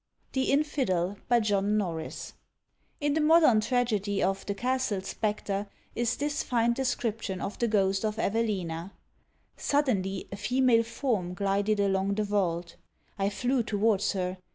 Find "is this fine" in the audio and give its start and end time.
5.93-6.73